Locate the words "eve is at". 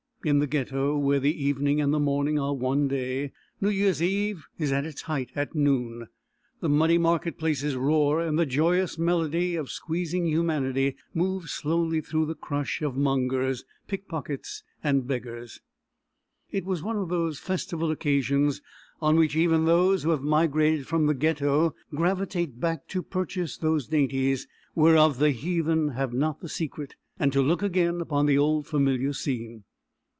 4.03-4.85